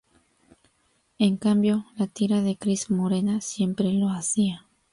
En 1.19 1.37
cambio 1.37 1.85
la 1.95 2.07
tira 2.07 2.41
de 2.41 2.55
Cris 2.57 2.89
Morena 2.89 3.39
siempre 3.39 3.93
lo 3.93 4.09
hacía. 4.09 4.65